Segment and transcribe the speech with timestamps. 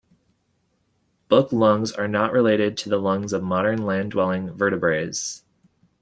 [1.27, 5.43] Book lungs are not related to the lungs of modern land-dwelling vertebrates.